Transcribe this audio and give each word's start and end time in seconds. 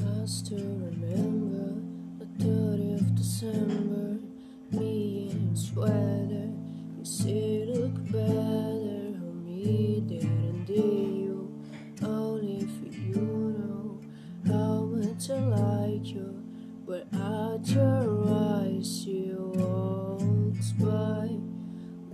I 0.00 0.26
still 0.26 0.58
remember 0.58 1.74
the 2.18 2.26
30th 2.44 3.14
December, 3.16 4.20
me 4.70 5.30
in 5.32 5.56
sweater. 5.56 6.50
You 6.96 7.04
say 7.04 7.64
look 7.66 7.94
better 8.12 9.16
on 9.18 9.44
me 9.44 10.04
than 10.06 10.64
did 10.64 10.76
you. 10.76 11.50
Only 12.02 12.66
for 12.66 12.88
you 12.94 13.54
know 13.58 14.00
how 14.46 14.82
much 14.82 15.30
I 15.30 15.40
like 15.40 16.06
you. 16.06 16.44
But 16.86 17.06
at 17.12 17.68
your 17.68 18.28
eyes, 18.28 19.02
she 19.02 19.32
walks 19.34 20.72
by, 20.72 21.28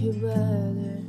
better. 0.00 1.02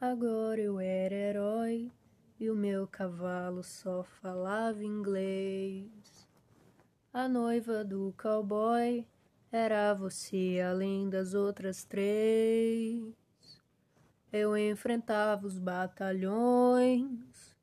Agora 0.00 0.60
eu 0.60 0.80
era 0.80 1.14
herói 1.14 1.92
e 2.38 2.50
o 2.50 2.56
meu 2.56 2.86
cavalo 2.86 3.62
só 3.62 4.02
falava 4.02 4.82
inglês. 4.82 6.26
A 7.12 7.28
noiva 7.28 7.84
do 7.84 8.14
cowboy 8.16 9.06
era 9.52 9.92
você 9.92 10.60
além 10.66 11.10
das 11.10 11.34
outras 11.34 11.84
três. 11.84 13.02
Eu 14.32 14.56
enfrentava 14.56 15.46
os 15.46 15.58
batalhões, 15.58 17.56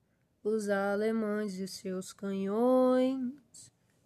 os 0.44 0.69
alemães 0.69 1.55
e 1.55 1.67
seus 1.67 2.14
canhões. 2.14 3.46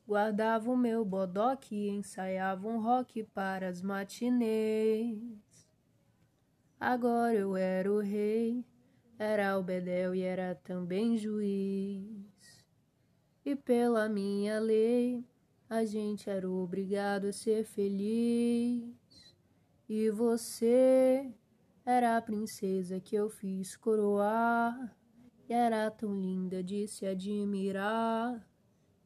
Guardava 0.08 0.70
o 0.70 0.78
meu 0.78 1.06
bodoque 1.06 1.76
e 1.76 1.90
ensaiava 1.90 2.68
um 2.68 2.82
rock 2.82 3.24
para 3.24 3.68
as 3.70 3.82
matinês. 3.82 5.18
Agora 6.80 7.36
eu 7.36 7.56
era 7.56 7.92
o 7.92 8.00
rei, 8.00 8.66
era 9.18 9.58
o 9.58 9.64
bedel 9.64 10.16
e 10.16 10.22
era 10.22 10.56
também 10.56 11.16
juiz. 11.18 12.66
E 13.46 13.56
pela 13.56 14.10
minha 14.10 14.60
lei, 14.60 15.24
a 15.70 15.86
gente 15.86 16.30
era 16.30 16.50
obrigado 16.50 17.26
a 17.28 17.32
ser 17.32 17.64
feliz. 17.64 18.84
E 19.88 20.10
você 20.10 21.32
era 21.86 22.18
a 22.18 22.22
princesa 22.22 23.00
que 23.00 23.16
eu 23.16 23.30
fiz 23.30 23.76
coroar. 23.76 24.96
E 25.48 25.54
era 25.54 25.90
tão 25.92 26.14
linda 26.14 26.64
de 26.64 26.88
se 26.88 27.06
admirar. 27.06 28.48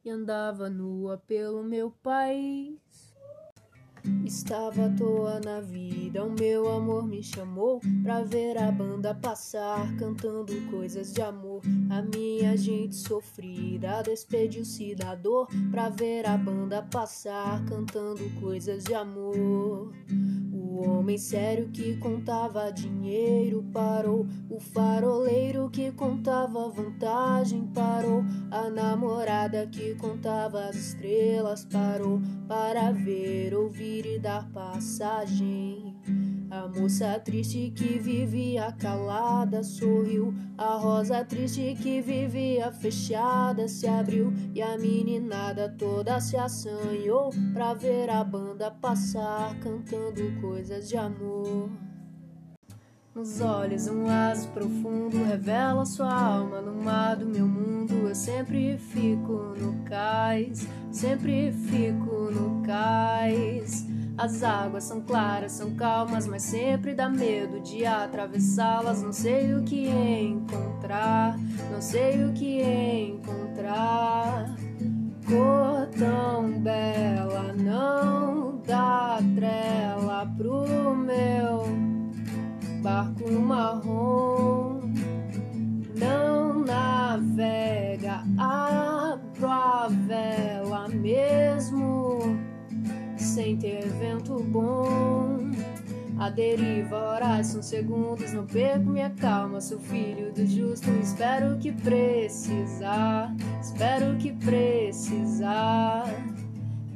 E 0.05 0.09
andava 0.11 0.69
nua 0.69 1.17
pelo 1.17 1.63
meu 1.63 1.89
país. 1.89 2.77
Estava 4.23 4.85
à 4.85 4.89
toa 4.95 5.39
na 5.39 5.59
vida, 5.61 6.23
o 6.23 6.31
meu 6.31 6.69
amor 6.69 7.07
me 7.07 7.23
chamou 7.23 7.81
pra 8.03 8.21
ver 8.21 8.55
a 8.55 8.71
banda 8.71 9.15
passar, 9.15 9.97
cantando 9.97 10.53
coisas 10.69 11.11
de 11.11 11.23
amor. 11.23 11.63
A 11.89 12.03
minha 12.03 12.55
gente 12.55 12.95
sofrida 12.95 14.03
despediu-se 14.03 14.93
da 14.93 15.15
dor 15.15 15.47
pra 15.71 15.89
ver 15.89 16.27
a 16.27 16.37
banda 16.37 16.83
passar, 16.83 17.65
cantando 17.65 18.29
coisas 18.39 18.83
de 18.83 18.93
amor. 18.93 19.91
O 20.53 20.87
homem 20.87 21.17
sério 21.17 21.69
que 21.69 21.97
contava 21.97 22.69
dinheiro 22.69 23.63
parou, 23.73 24.27
o 24.51 24.59
faroleiro 24.59 25.67
contava 26.25 26.69
vantagem 26.69 27.67
parou, 27.67 28.25
a 28.49 28.67
namorada 28.67 29.67
que 29.67 29.93
contava 29.93 30.65
as 30.65 30.75
estrelas 30.75 31.63
parou 31.65 32.19
para 32.47 32.91
ver, 32.91 33.53
ouvir 33.53 34.07
e 34.07 34.17
dar 34.17 34.49
passagem. 34.49 35.95
A 36.49 36.67
moça 36.67 37.19
triste 37.19 37.71
que 37.75 37.99
vivia 37.99 38.71
calada 38.71 39.61
sorriu, 39.61 40.33
a 40.57 40.75
rosa 40.77 41.23
triste 41.23 41.77
que 41.79 42.01
vivia 42.01 42.71
fechada 42.71 43.67
se 43.67 43.87
abriu 43.87 44.33
e 44.55 44.63
a 44.63 44.75
meninada 44.79 45.69
toda 45.77 46.19
se 46.19 46.35
assanhou 46.35 47.29
pra 47.53 47.75
ver 47.75 48.09
a 48.09 48.23
banda 48.23 48.71
passar 48.71 49.55
cantando 49.59 50.41
coisas 50.41 50.89
de 50.89 50.97
amor. 50.97 51.69
Nos 53.15 53.39
olhos 53.39 53.87
um 53.87 54.07
laço 54.07 54.49
profundo 54.49 55.23
revela 55.23 55.85
sua 55.85 56.13
alma 56.13 56.59
no 56.59 56.83
mar 56.83 57.15
do 57.15 57.25
meu 57.25 57.47
mundo. 57.47 58.09
Eu 58.09 58.13
sempre 58.13 58.77
fico 58.77 59.55
no 59.57 59.85
cais, 59.85 60.67
sempre 60.91 61.49
fico 61.53 62.29
no 62.29 62.61
cais. 62.61 63.87
As 64.17 64.43
águas 64.43 64.83
são 64.83 64.99
claras, 64.99 65.53
são 65.53 65.75
calmas, 65.75 66.27
mas 66.27 66.43
sempre 66.43 66.93
dá 66.93 67.07
medo 67.07 67.61
de 67.61 67.85
atravessá-las. 67.85 69.01
Não 69.01 69.13
sei 69.13 69.53
o 69.53 69.63
que 69.63 69.87
encontrar, 69.87 71.39
não 71.71 71.81
sei 71.81 72.21
o 72.25 72.33
que 72.33 72.61
encontrar. 72.61 74.57
Cor 75.25 75.87
tão 75.97 76.59
bela, 76.59 77.53
não 77.53 78.61
dá 78.67 79.19
trela 79.35 80.14
sem 93.35 93.57
ter 93.57 93.85
vento 93.99 94.41
bom. 94.43 95.37
A 96.17 96.29
deriva, 96.29 96.95
horas 96.95 97.47
são 97.47 97.61
segundos, 97.61 98.31
não 98.31 98.45
perco 98.45 98.89
minha 98.89 99.09
calma. 99.09 99.59
Sou 99.59 99.77
filho 99.77 100.31
do 100.31 100.47
justo, 100.47 100.89
espero 101.03 101.57
que 101.57 101.73
precisar, 101.73 103.35
espero 103.61 104.15
que 104.15 104.31
precisar. 104.31 106.05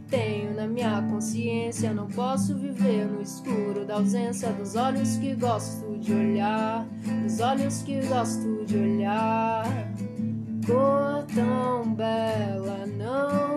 Tenho 0.09 0.55
na 0.55 0.65
minha 0.65 1.01
consciência, 1.11 1.93
não 1.93 2.07
posso 2.07 2.55
viver 2.55 3.05
no 3.05 3.21
escuro 3.21 3.85
da 3.85 3.95
ausência 3.95 4.49
dos 4.53 4.77
olhos 4.77 5.17
que 5.17 5.35
gosto 5.35 5.99
de 5.99 6.13
olhar, 6.13 6.87
dos 7.21 7.41
olhos 7.41 7.83
que 7.83 7.99
gosto 8.07 8.63
de 8.65 8.77
olhar. 8.77 9.65
Cor 10.65 11.25
tão 11.35 11.93
bela, 11.93 12.85
não 12.87 13.48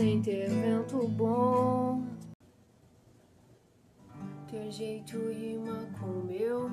sem 0.00 0.22
ter 0.22 0.48
vento 0.48 1.06
bom. 1.08 2.02
Teu 4.50 4.72
jeito 4.72 5.18
rima 5.28 5.76
com 6.00 6.06
o 6.06 6.24
meu. 6.24 6.70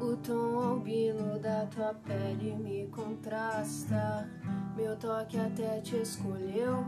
O 0.00 0.16
tom 0.16 0.58
albino 0.58 1.38
da 1.38 1.66
tua 1.66 1.92
pele 1.92 2.56
me 2.56 2.86
contrasta. 2.86 4.26
Meu 4.74 4.96
toque 4.96 5.38
até 5.38 5.82
te 5.82 5.96
escolheu 5.96 6.86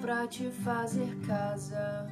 pra 0.00 0.26
te 0.26 0.50
fazer 0.50 1.14
casa. 1.26 2.06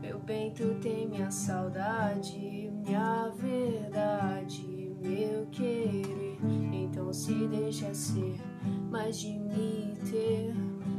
Meu 0.00 0.18
bem, 0.18 0.52
tu 0.52 0.74
tem 0.80 1.06
minha 1.06 1.30
saudade, 1.30 2.72
minha 2.84 3.28
verdade, 3.36 3.47
deixa 7.50 7.92
ser 7.94 8.36
mais 8.90 9.18
de 9.18 9.38
mim 9.38 9.94
ter, 10.10 10.54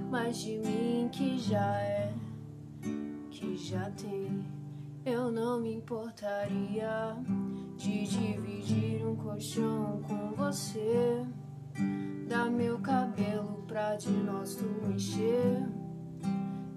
mais 0.09 0.37
de 0.37 0.57
mim 0.59 1.09
que 1.11 1.37
já 1.39 1.75
é, 1.81 2.13
que 3.29 3.57
já 3.57 3.89
tem. 3.91 4.45
Eu 5.05 5.31
não 5.31 5.59
me 5.59 5.73
importaria 5.75 7.15
de 7.77 8.05
dividir 8.05 9.05
um 9.05 9.15
colchão 9.15 10.01
com 10.07 10.31
você. 10.35 11.25
Dar 12.27 12.51
meu 12.51 12.79
cabelo 12.79 13.63
pra 13.67 13.95
de 13.95 14.11
nós 14.11 14.55
tu 14.55 14.65
encher 14.91 15.67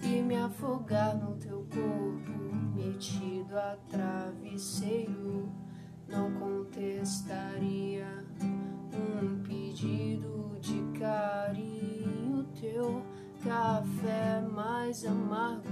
e 0.03 0.23
me 0.23 0.37
afogar 0.37 1.17
no 1.17 1.37
teu 1.37 1.67
corpo, 1.71 2.55
metido 2.75 3.59
a 3.59 3.77
travesseiro, 3.89 5.53
não 6.09 6.33
contestaria 6.33 8.25
Café 14.03 14.41
mais 14.41 15.05
amargo, 15.05 15.69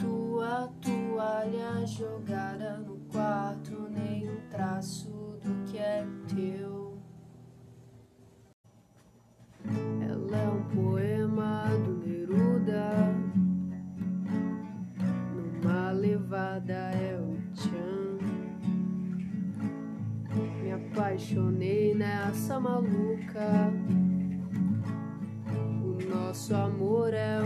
tua 0.00 0.72
toalha 0.80 1.86
jogada 1.86 2.78
no 2.78 2.96
quarto, 3.10 3.88
nem 3.90 4.26
um 4.30 4.48
traço 4.48 5.10
do 5.42 5.70
que 5.70 5.76
é 5.76 6.06
teu. 6.34 6.98
Ela 9.66 10.36
é 10.38 10.48
um 10.48 10.64
poema 10.68 11.64
do 11.84 11.98
Neruda 11.98 13.22
levada 16.02 16.72
é 16.72 17.18
o 17.20 17.36
tchan. 17.54 18.18
Me 20.62 20.72
apaixonei 20.72 21.94
nessa 21.94 22.58
maluca. 22.58 23.70
O 25.84 25.98
nosso 26.08 26.54
amor 26.54 27.12
é 27.12 27.41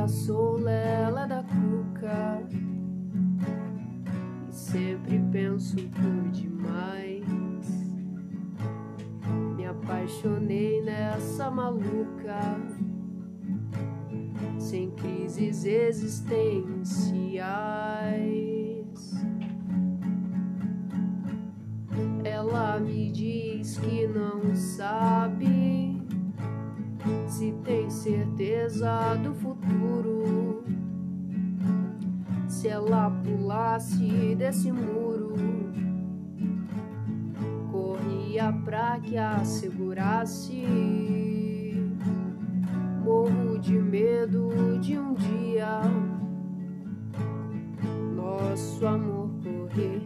já 0.00 0.08
sou 0.08 0.56
lela 0.56 1.26
da 1.26 1.42
cuca. 1.42 2.42
E 4.48 4.52
sempre 4.52 5.20
penso 5.30 5.76
por 5.76 6.30
demais. 6.30 7.66
Me 9.56 9.66
apaixonei 9.66 10.82
nessa 10.82 11.50
maluca 11.50 12.40
sem 14.58 14.90
crises 14.92 15.66
existenciais. 15.66 17.20
Ela 22.24 22.80
me 22.80 23.12
diz 23.12 23.76
que 23.78 24.06
não 24.06 24.56
sabe 24.56 25.89
se 27.26 27.52
tem 27.64 27.88
certeza 27.90 29.14
do 29.22 29.34
futuro. 29.34 30.64
Se 32.48 32.68
ela 32.68 33.10
pulasse 33.10 34.34
desse 34.36 34.70
muro, 34.70 35.34
corria 37.70 38.52
pra 38.64 38.98
que 39.00 39.16
a 39.16 39.44
segurasse 39.44 40.64
morro 43.04 43.58
de 43.58 43.72
medo 43.72 44.78
de 44.80 44.98
um 44.98 45.14
dia 45.14 45.80
nosso 48.14 48.86
amor 48.86 49.30
correr 49.42 50.02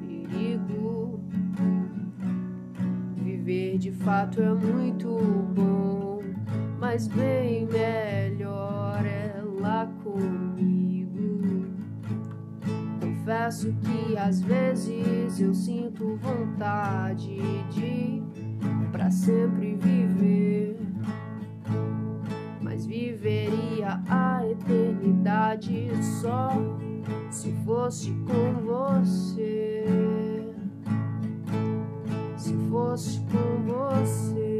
perigo. 0.00 1.20
Viver 3.16 3.78
de 3.78 3.92
fato 3.92 4.40
é 4.40 4.52
muito 4.52 5.08
bom, 5.54 5.73
mas 6.94 7.08
bem 7.08 7.66
melhor 7.66 9.04
ela 9.04 9.92
comigo. 10.04 11.66
Confesso 13.00 13.74
que 13.82 14.16
às 14.16 14.40
vezes 14.40 15.40
eu 15.40 15.52
sinto 15.52 16.16
vontade 16.18 17.36
de 17.72 18.22
para 18.92 19.10
sempre 19.10 19.74
viver, 19.74 20.78
mas 22.62 22.86
viveria 22.86 24.00
a 24.08 24.46
eternidade 24.46 25.90
só 26.20 26.50
se 27.28 27.50
fosse 27.64 28.12
com 28.24 28.64
você. 28.64 29.84
Se 32.36 32.54
fosse 32.70 33.18
com 33.32 33.64
você. 33.64 34.53